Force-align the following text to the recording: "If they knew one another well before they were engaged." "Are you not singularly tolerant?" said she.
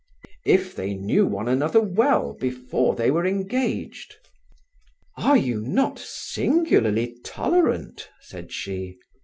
"If 0.47 0.75
they 0.75 0.95
knew 0.95 1.27
one 1.27 1.47
another 1.47 1.79
well 1.79 2.33
before 2.33 2.95
they 2.95 3.11
were 3.11 3.23
engaged." 3.23 4.15
"Are 5.15 5.37
you 5.37 5.61
not 5.61 5.99
singularly 5.99 7.19
tolerant?" 7.23 8.09
said 8.19 8.51
she. 8.51 8.97